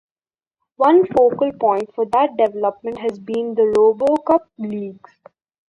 One 0.77 1.05
focal 1.05 1.51
point 1.59 1.93
for 1.93 2.07
that 2.07 2.35
development 2.35 2.97
has 3.01 3.19
been 3.19 3.53
the 3.53 3.71
Robocup 3.77 4.47
Leagues. 4.57 5.21